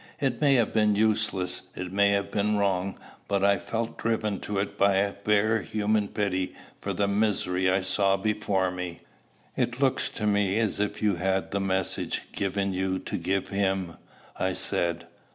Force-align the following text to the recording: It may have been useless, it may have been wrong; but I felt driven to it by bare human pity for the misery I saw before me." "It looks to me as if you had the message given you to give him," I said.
It 0.19 0.41
may 0.41 0.55
have 0.55 0.73
been 0.73 0.95
useless, 0.95 1.61
it 1.75 1.93
may 1.93 2.09
have 2.09 2.31
been 2.31 2.57
wrong; 2.57 2.97
but 3.27 3.43
I 3.43 3.59
felt 3.59 3.99
driven 3.99 4.39
to 4.39 4.57
it 4.57 4.75
by 4.75 5.13
bare 5.23 5.61
human 5.61 6.07
pity 6.07 6.55
for 6.79 6.91
the 6.91 7.07
misery 7.07 7.69
I 7.69 7.81
saw 7.81 8.17
before 8.17 8.71
me." 8.71 9.01
"It 9.55 9.79
looks 9.79 10.09
to 10.09 10.25
me 10.25 10.57
as 10.57 10.79
if 10.79 11.03
you 11.03 11.17
had 11.17 11.51
the 11.51 11.59
message 11.61 12.23
given 12.31 12.73
you 12.73 12.97
to 12.97 13.15
give 13.15 13.49
him," 13.49 13.95
I 14.39 14.53
said. 14.53 15.05